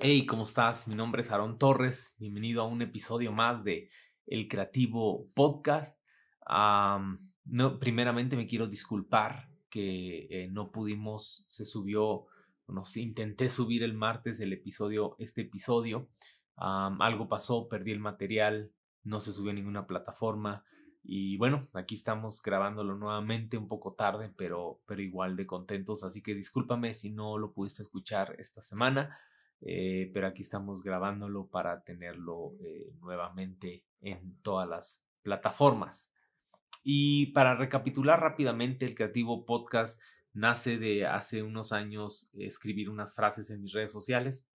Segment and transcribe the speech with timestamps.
[0.00, 0.86] Hey, ¿cómo estás?
[0.86, 2.14] Mi nombre es Aaron Torres.
[2.20, 3.90] Bienvenido a un episodio más de
[4.28, 6.00] El Creativo Podcast.
[7.44, 12.26] no, primeramente me quiero disculpar que eh, no pudimos, se subió,
[12.68, 16.08] bueno, intenté subir el martes el episodio, este episodio.
[16.54, 18.70] algo pasó, perdí el material,
[19.02, 20.62] no se subió a ninguna plataforma.
[21.02, 26.04] Y bueno, aquí estamos grabándolo nuevamente un poco tarde, pero, pero igual de contentos.
[26.04, 29.18] Así que discúlpame si no lo pudiste escuchar esta semana.
[29.60, 36.10] Eh, pero aquí estamos grabándolo para tenerlo eh, nuevamente en todas las plataformas.
[36.84, 40.00] Y para recapitular rápidamente, el Creativo Podcast
[40.32, 44.48] nace de hace unos años escribir unas frases en mis redes sociales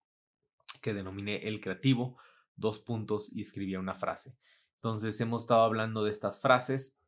[0.80, 2.16] que denominé El Creativo,
[2.56, 4.36] dos puntos y escribía una frase.
[4.76, 6.98] Entonces hemos estado hablando de estas frases.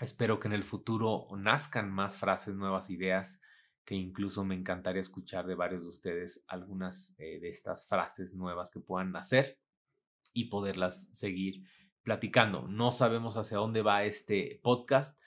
[0.00, 3.40] Espero que en el futuro nazcan más frases, nuevas ideas
[3.84, 8.70] que incluso me encantaría escuchar de varios de ustedes algunas eh, de estas frases nuevas
[8.70, 9.58] que puedan hacer
[10.32, 11.64] y poderlas seguir
[12.02, 12.66] platicando.
[12.68, 15.18] No sabemos hacia dónde va este podcast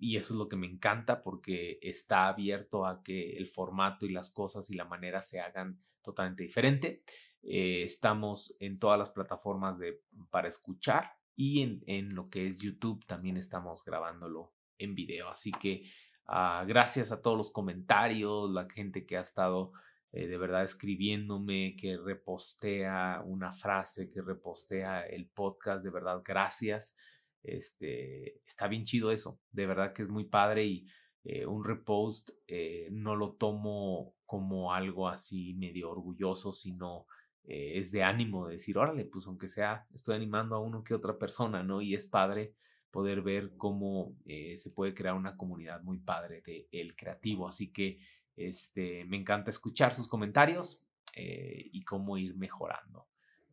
[0.00, 4.10] y eso es lo que me encanta porque está abierto a que el formato y
[4.10, 7.04] las cosas y la manera se hagan totalmente diferente.
[7.42, 12.58] Eh, estamos en todas las plataformas de, para escuchar y en, en lo que es
[12.58, 15.28] YouTube también estamos grabándolo en video.
[15.30, 15.84] Así que
[16.32, 19.72] Ah, gracias a todos los comentarios, la gente que ha estado
[20.12, 26.96] eh, de verdad escribiéndome, que repostea una frase, que repostea el podcast, de verdad, gracias.
[27.42, 30.86] Este, está bien chido eso, de verdad que es muy padre y
[31.24, 37.06] eh, un repost eh, no lo tomo como algo así medio orgulloso, sino
[37.42, 41.18] es de ánimo, de decir, órale, pues aunque sea, estoy animando a uno que otra
[41.18, 41.82] persona, ¿no?
[41.82, 42.54] Y es padre
[42.90, 47.48] poder ver cómo eh, se puede crear una comunidad muy padre de el creativo.
[47.48, 48.00] Así que
[48.36, 53.06] este, me encanta escuchar sus comentarios eh, y cómo ir mejorando.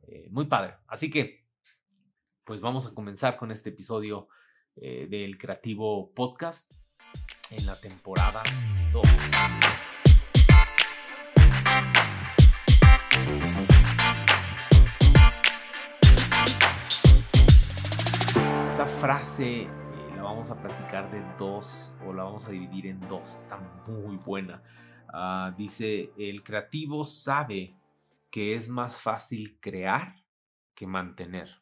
[0.07, 0.75] Eh, muy padre.
[0.87, 1.45] Así que,
[2.43, 4.29] pues vamos a comenzar con este episodio
[4.75, 6.71] del Creativo Podcast
[7.49, 8.43] en la temporada
[8.93, 9.86] 2.
[19.07, 19.69] Frase eh,
[20.17, 23.35] la vamos a platicar de dos o la vamos a dividir en dos.
[23.35, 23.57] Está
[23.87, 24.61] muy buena.
[25.07, 27.73] Ah, dice, el creativo sabe
[28.29, 30.25] que es más fácil crear
[30.75, 31.61] que mantener.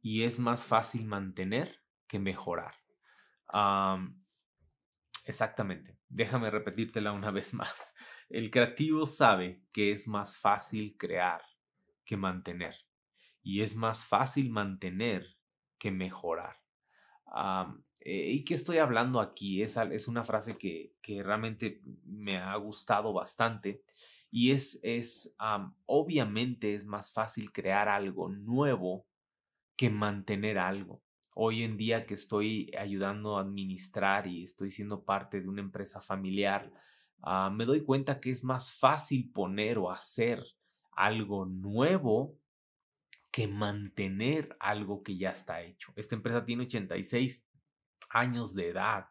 [0.00, 2.76] Y es más fácil mantener que mejorar.
[5.26, 5.98] exactamente.
[6.08, 7.92] Déjame repetírtela una vez más.
[8.30, 11.42] El creativo sabe que es más fácil crear
[12.06, 12.74] que mantener.
[13.42, 15.41] Y es más fácil mantener
[15.82, 16.54] que mejorar.
[18.02, 19.62] Eh, ¿Y qué estoy hablando aquí?
[19.62, 23.82] Es, es una frase que, que, realmente me ha gustado bastante
[24.30, 25.36] y es, es
[25.86, 29.08] obviamente es más fácil crear algo nuevo
[29.74, 31.02] que mantener algo.
[31.34, 36.00] Hoy en día que estoy ayudando a administrar y estoy siendo parte de una empresa
[36.00, 36.72] familiar,
[37.22, 40.44] ah, me doy cuenta que es más fácil poner o hacer
[40.92, 42.38] algo nuevo
[43.32, 45.92] que mantener algo que ya está hecho.
[45.96, 47.44] Esta empresa tiene 86
[48.10, 49.06] años de edad.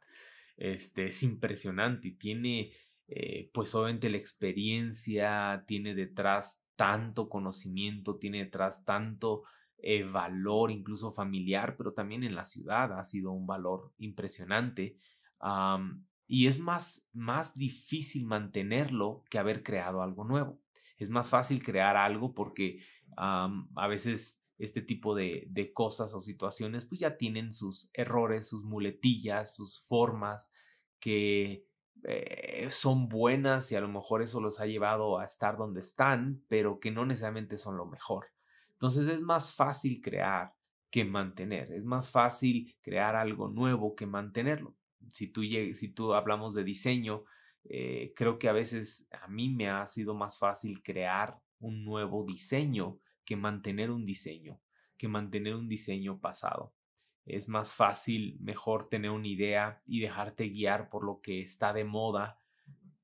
[0.56, 2.72] Este, es impresionante y tiene,
[3.08, 9.44] eh, pues obviamente la experiencia, tiene detrás tanto conocimiento, tiene detrás tanto
[9.80, 14.98] eh, valor, incluso familiar, pero también en la ciudad ha sido un valor impresionante.
[16.28, 20.62] y es más, más difícil mantenerlo que haber creado algo nuevo.
[21.02, 22.84] Es más fácil crear algo porque
[23.18, 29.56] a veces este tipo de, cosas o situaciones pues ya tienen sus errores, sus muletillas,
[29.56, 30.52] sus formas
[31.00, 31.66] que
[32.04, 36.44] eh, son buenas y a lo mejor eso los ha llevado a estar donde están,
[36.48, 38.28] pero que no necesariamente son lo mejor.
[38.74, 40.54] Entonces es más fácil crear
[40.92, 44.76] que mantener, es más fácil crear algo nuevo que mantenerlo.
[45.12, 47.24] Si tú, si tú hablamos de diseño,
[47.66, 52.26] eh, creo que a veces a mí me ha sido más fácil crear un nuevo
[52.26, 54.60] diseño que mantener un diseño,
[54.98, 56.74] que mantener un diseño pasado.
[57.26, 61.86] Es más fácil, mejor tener una idea y dejarte guiar por lo que está de
[61.86, 62.40] moda,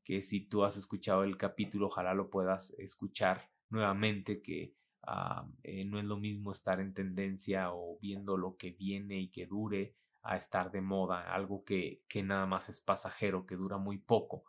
[0.04, 4.74] que si tú has escuchado el capítulo, ojalá lo puedas escuchar nuevamente, que
[5.04, 9.30] ah, eh, no es lo mismo estar en tendencia o viendo lo que viene y
[9.30, 9.95] que dure
[10.27, 14.44] a estar de moda, algo que, que nada más es pasajero, que dura muy poco.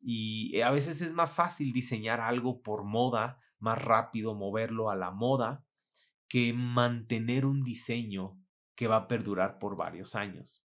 [0.00, 4.96] Y eh, a veces es más fácil diseñar algo por moda más rápido moverlo a
[4.96, 5.64] la moda
[6.28, 8.38] que mantener un diseño
[8.74, 10.64] que va a perdurar por varios años.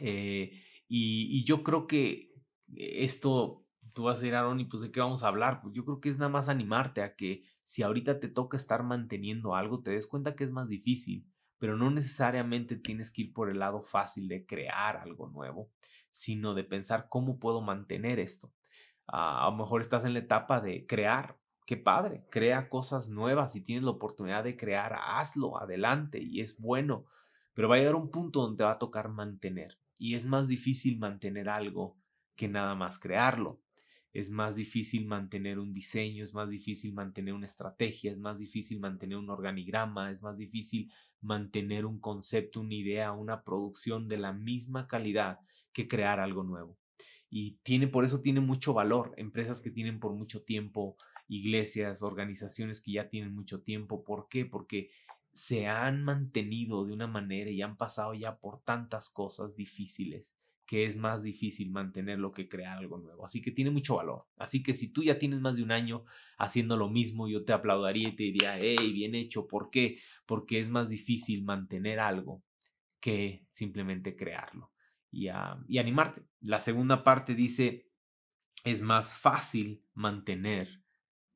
[0.00, 2.32] Eh, y, yo creo que
[2.74, 5.60] esto tú vas a decir, Aaron, ¿y pues de qué vamos a hablar?
[5.62, 8.82] Pues yo creo que es nada más animarte a que si ahorita te toca estar
[8.82, 11.26] manteniendo algo, te des cuenta que es más difícil,
[11.58, 15.70] pero no necesariamente tienes que ir por el lado fácil de crear algo nuevo,
[16.10, 18.52] sino de pensar cómo puedo mantener esto.
[19.06, 21.38] Ah, a lo mejor estás en la etapa de crear.
[21.66, 23.52] Qué padre, crea cosas nuevas.
[23.52, 27.06] Si tienes la oportunidad de crear, hazlo, adelante y es bueno.
[27.54, 29.78] Pero va a llegar un punto donde te va a tocar mantener.
[29.98, 31.96] Y es más difícil mantener algo
[32.36, 33.60] que nada más crearlo.
[34.14, 38.78] Es más difícil mantener un diseño, es más difícil mantener una estrategia, es más difícil
[38.78, 40.88] mantener un organigrama, es más difícil
[41.20, 45.40] mantener un concepto, una idea, una producción de la misma calidad
[45.72, 46.78] que crear algo nuevo.
[47.28, 49.14] Y tiene, por eso tiene mucho valor.
[49.16, 50.96] Empresas que tienen por mucho tiempo,
[51.26, 54.04] iglesias, organizaciones que ya tienen mucho tiempo.
[54.04, 54.44] ¿Por qué?
[54.46, 54.90] Porque
[55.32, 60.86] se han mantenido de una manera y han pasado ya por tantas cosas difíciles que
[60.86, 63.24] es más difícil mantenerlo que crear algo nuevo.
[63.24, 64.26] Así que tiene mucho valor.
[64.36, 66.04] Así que si tú ya tienes más de un año
[66.38, 69.46] haciendo lo mismo, yo te aplaudiría y te diría, hey, bien hecho.
[69.46, 69.98] ¿Por qué?
[70.26, 72.42] Porque es más difícil mantener algo
[73.00, 74.70] que simplemente crearlo
[75.10, 75.28] y,
[75.68, 76.22] y animarte.
[76.40, 77.90] La segunda parte dice,
[78.64, 80.80] es más fácil mantener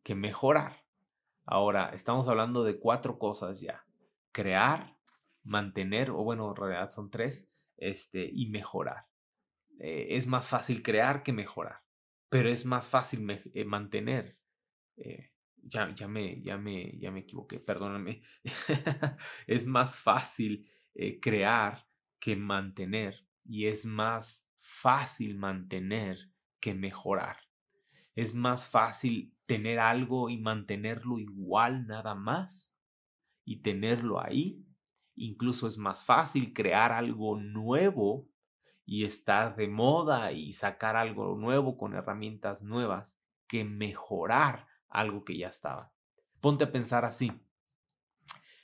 [0.02, 0.84] que mejorar.
[1.44, 3.84] Ahora, estamos hablando de cuatro cosas ya.
[4.32, 4.96] Crear,
[5.44, 9.06] mantener, o bueno, en realidad son tres, este, y mejorar.
[9.78, 11.82] Eh, es más fácil crear que mejorar,
[12.28, 14.38] pero es más fácil eh, mantener.
[14.96, 15.30] Eh,
[15.62, 18.22] ya, me, ya, me, ya me equivoqué, perdóname.
[19.46, 20.68] es más fácil
[21.20, 21.86] crear
[22.18, 27.36] que mantener y es más fácil mantener que mejorar.
[28.16, 32.74] Es más fácil tener algo y mantenerlo igual nada más
[33.44, 34.64] y tenerlo ahí.
[35.14, 38.28] Incluso es más fácil crear algo nuevo
[38.88, 45.36] y estar de moda y sacar algo nuevo con herramientas nuevas que mejorar algo que
[45.36, 45.92] ya estaba.
[46.40, 47.30] Ponte a pensar así.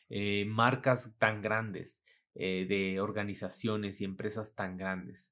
[0.08, 2.02] Eh, marcas tan grandes,
[2.34, 5.30] eh, de organizaciones y empresas tan grandes.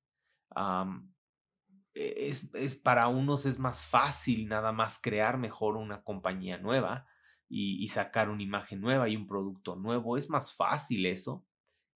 [1.95, 7.07] E, es, es, para unos es más fácil nada más crear mejor una compañía nueva
[7.49, 10.19] y, y sacar una imagen nueva y un producto nuevo.
[10.19, 11.47] Es más fácil eso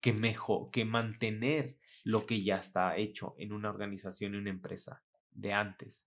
[0.07, 5.03] que mejor, que mantener lo que ya está hecho en una organización y una empresa
[5.33, 6.07] de antes.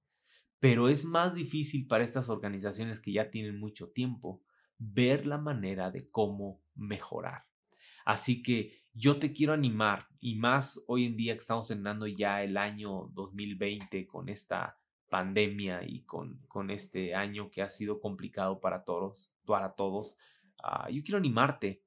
[0.61, 4.41] Pero es más difícil para estas organizaciones que ya tienen mucho tiempo
[4.77, 7.43] ver la manera de cómo mejorar.
[8.05, 12.41] Así que yo te quiero animar y más hoy en día que estamos terminando ya
[12.41, 14.77] el año 2020 con esta
[15.09, 20.15] pandemia y con, con este año que ha sido complicado para todos, para todos.
[20.63, 21.83] Ah, yo quiero animarte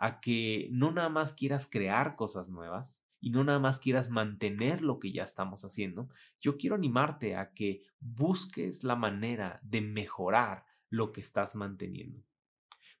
[0.00, 4.80] a que no nada más quieras crear cosas nuevas y no nada más quieras mantener
[4.80, 6.08] lo que ya estamos haciendo,
[6.40, 12.24] yo quiero animarte a que busques la manera de mejorar lo que estás manteniendo.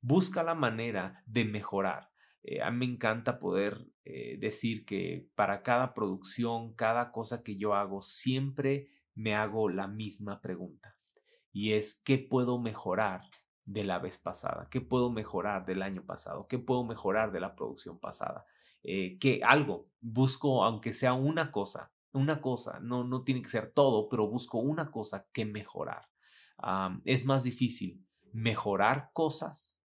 [0.02, 2.10] Busca la manera de mejorar.
[2.42, 7.56] Eh, a mí me encanta poder eh, decir que para cada producción, cada cosa que
[7.56, 10.98] yo hago, siempre me hago la misma pregunta.
[11.50, 13.22] Y es, ¿qué puedo mejorar
[13.70, 14.68] de la vez pasada?
[14.68, 16.48] ¿Qué puedo mejorar del año pasado?
[16.48, 18.44] ¿Qué puedo mejorar de la producción pasada?
[18.82, 23.70] Eh, que algo, busco, aunque sea una cosa, una cosa, no, no tiene que ser
[23.70, 26.08] todo, pero busco una cosa que mejorar.
[27.04, 29.80] es más difícil mejorar cosas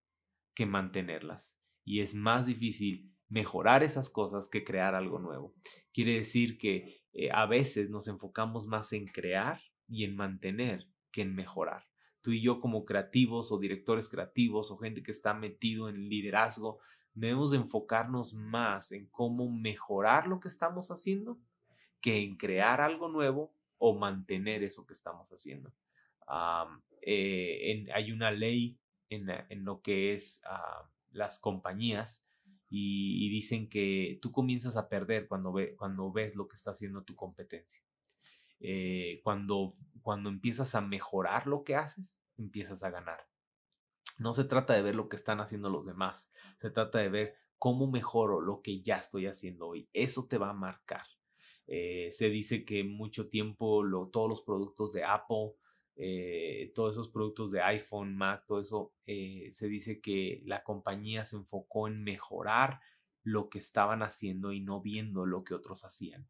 [0.55, 1.59] que mantenerlas.
[1.83, 5.53] Y es más difícil mejorar esas cosas que crear algo nuevo.
[5.93, 11.21] Quiere decir que eh, a veces nos enfocamos más en crear y en mantener que
[11.21, 11.85] en mejorar
[12.25, 16.79] tú y yo como creativos o directores creativos o gente que está metido en liderazgo,
[17.13, 21.37] debemos enfocarnos más en cómo mejorar lo que estamos haciendo
[22.01, 25.71] que en crear algo nuevo o mantener eso que estamos haciendo.
[27.01, 28.75] Eh, hay una ley
[29.09, 32.25] en, lo que es ah, las compañías
[32.71, 37.83] y, dicen que tú comienzas a perder cuando ves lo que está haciendo tu competencia.
[38.59, 43.27] Eh, cuando, cuando empiezas a mejorar lo que haces, empiezas a ganar.
[44.17, 47.35] No se trata de ver lo que están haciendo los demás, se trata de ver
[47.57, 49.89] cómo mejoro lo que ya estoy haciendo hoy.
[49.93, 51.05] Eso te va a marcar.
[51.67, 55.53] Eh, se dice que mucho tiempo todos los productos de Apple,
[55.97, 61.37] eh, todos esos productos de iPhone, Mac, todo eso, se dice que la compañía se
[61.37, 62.79] enfocó en mejorar
[63.25, 66.27] lo que estaban haciendo y no viendo lo que otros hacían.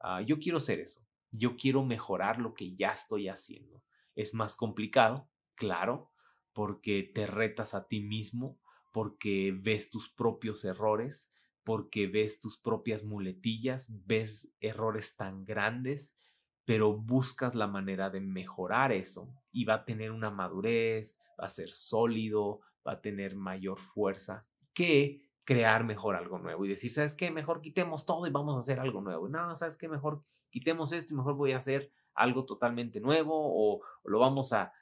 [0.00, 1.07] Ah, yo quiero ser eso.
[1.30, 3.82] Yo quiero mejorar lo que ya estoy haciendo.
[4.14, 6.10] Es más complicado, claro,
[6.52, 8.58] porque te retas a ti mismo,
[8.92, 11.30] porque ves tus propios errores,
[11.64, 16.16] porque ves tus propias muletillas, ves errores tan grandes,
[16.64, 21.50] pero buscas la manera de mejorar eso y va a tener una madurez, va a
[21.50, 27.14] ser sólido, va a tener mayor fuerza que crear mejor algo nuevo y decir, ¿sabes
[27.14, 27.30] qué?
[27.30, 29.30] Mejor quitemos todo y vamos a hacer algo nuevo.
[29.30, 29.88] No, ¿sabes qué?
[29.88, 34.74] Mejor quitemos esto y mejor voy a hacer algo totalmente nuevo o, lo vamos a,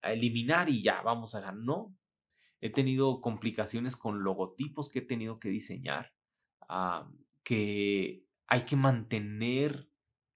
[0.00, 1.62] eliminar y ya, vamos a ganar.
[1.62, 1.94] No,
[2.62, 6.14] he tenido complicaciones con logotipos que he tenido que diseñar,
[6.70, 7.06] ah,
[7.44, 9.90] que hay que mantener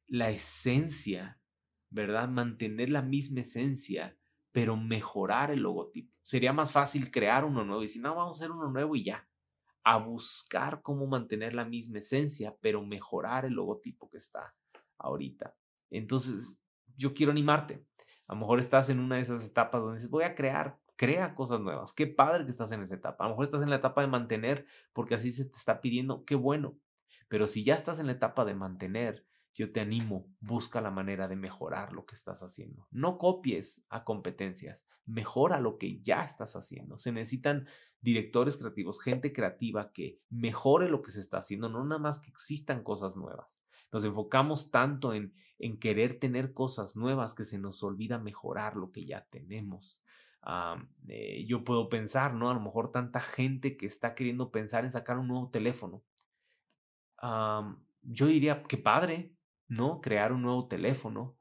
[0.06, 1.40] la esencia,
[1.88, 2.28] ¿verdad?
[2.28, 4.18] Mantener la misma esencia,
[4.52, 6.12] pero mejorar el logotipo.
[6.22, 9.04] Sería más fácil crear uno nuevo y decir, no, vamos a hacer uno nuevo y
[9.04, 9.26] ya.
[9.88, 14.52] A buscar cómo mantener la misma esencia, pero mejorar el logotipo que está
[14.98, 15.54] ahorita.
[15.90, 16.60] Entonces,
[16.96, 17.86] yo quiero animarte.
[18.26, 21.36] A lo mejor estás en una de esas etapas donde dices, voy a crear, crea
[21.36, 21.92] cosas nuevas.
[21.92, 23.24] Qué padre que estás en esa etapa.
[23.24, 26.24] A lo mejor estás en la etapa de mantener porque así se te está pidiendo.
[26.24, 26.76] Qué bueno.
[27.28, 29.24] Pero si ya estás en la etapa de mantener,
[29.56, 32.86] yo te animo, busca la manera de mejorar lo que estás haciendo.
[32.90, 36.98] No copies a competencias, mejora lo que ya estás haciendo.
[36.98, 37.66] Se necesitan
[38.00, 42.30] directores creativos, gente creativa que mejore lo que se está haciendo, no nada más que
[42.30, 43.62] existan cosas nuevas.
[43.92, 48.92] Nos enfocamos tanto en, en querer tener cosas nuevas que se nos olvida mejorar lo
[48.92, 50.02] que ya tenemos.
[51.08, 52.50] Eh, yo puedo pensar, ¿no?
[52.50, 56.02] A lo mejor tanta gente que está queriendo pensar en sacar un nuevo teléfono.
[58.02, 59.35] yo diría, qué padre,
[59.68, 60.00] ¿no?
[60.00, 61.36] Crear un nuevo teléfono.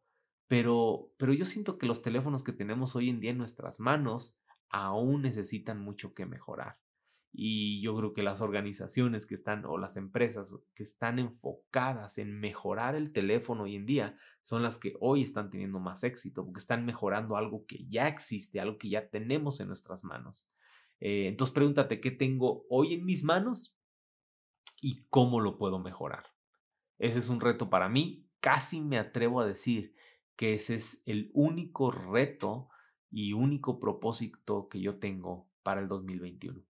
[0.47, 4.37] Pero, pero yo siento que los teléfonos que tenemos hoy en día en nuestras manos
[4.69, 6.77] aún necesitan mucho que mejorar.
[7.37, 12.39] Y yo creo que las organizaciones que están o las empresas que están enfocadas en
[12.39, 16.59] mejorar el teléfono hoy en día son las que hoy están teniendo más éxito porque
[16.59, 20.49] están mejorando algo que ya existe, algo que ya tenemos en nuestras manos.
[21.01, 23.77] Eh, entonces pregúntate qué tengo hoy en mis manos
[24.79, 26.34] y cómo lo puedo mejorar.
[26.97, 28.27] Ese es un reto para mí.
[28.39, 29.95] Casi me atrevo a decir
[30.35, 32.69] que ese es el único reto
[33.09, 36.63] y único propósito que yo tengo para el 2021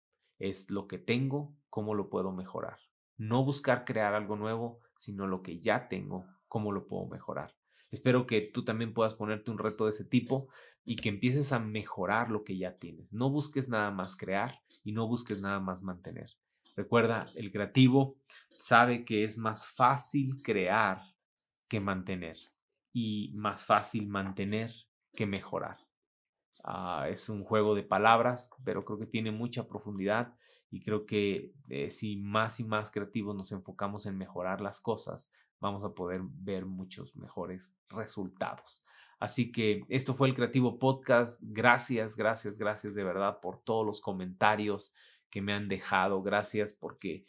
[0.43, 2.79] es lo que tengo, cómo lo puedo mejorar.
[3.17, 7.55] No buscar crear algo nuevo, sino lo que ya tengo, cómo lo puedo mejorar.
[7.93, 10.49] Espero que tú también puedas ponerte un reto de ese tipo
[10.85, 13.13] y que empieces a mejorar lo que ya tienes.
[13.13, 16.31] No busques nada más crear y no busques nada más mantener.
[16.75, 18.17] Recuerda, el creativo
[18.49, 21.03] sabe que es más fácil crear
[21.69, 22.39] que mantener
[22.93, 24.73] y más fácil mantener
[25.15, 25.79] que mejorar.
[26.65, 30.35] Ah, es un juego de palabras, pero creo que tiene mucha profundidad
[30.71, 35.33] y creo que eh, si más y más creativos nos enfocamos en mejorar las cosas,
[35.61, 38.85] vamos a poder ver muchos mejores resultados.
[39.21, 41.41] Así que esto fue el Creativo Podcast.
[41.43, 44.93] Gracias, gracias, gracias de verdad por todos los comentarios
[45.33, 46.23] que me han dejado.
[46.23, 47.27] Gracias porque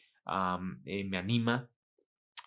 [0.86, 1.70] eh, me anima.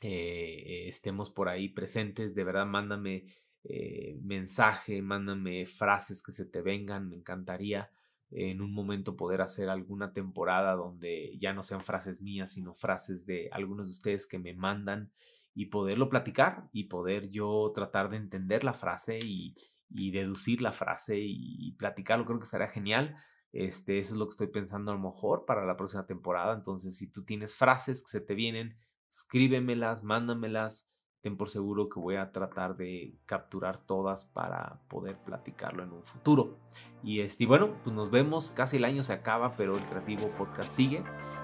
[0.02, 2.36] Eh, estemos por ahí presentes.
[2.36, 3.24] De verdad, mándame
[3.64, 7.90] eh, mensaje, mándame frases que se te vengan, me encantaría
[8.30, 13.26] en un momento poder hacer alguna temporada donde ya no sean frases mías, sino frases
[13.26, 15.10] de algunos de ustedes que me mandan
[15.54, 19.56] y poderlo platicar y poder yo tratar de entender la frase y,
[19.88, 23.16] deducir la frase y, platicarlo, creo que sería genial.
[23.52, 26.54] Este, eso es lo que estoy pensando a lo mejor para la próxima temporada.
[26.54, 28.76] Entonces, si tú tienes frases que se te vienen,
[29.08, 30.88] escríbemelas, mándamelas
[31.26, 36.04] ten por seguro que voy a tratar de capturar todas para poder platicarlo en un
[36.04, 36.56] futuro.
[37.02, 40.70] Y este, bueno, pues nos vemos, casi el año se acaba, pero el Creativo Podcast
[40.70, 41.02] sigue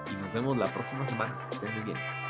[0.09, 1.47] y nos vemos la próxima semana.
[1.49, 2.22] Que estén muy bien.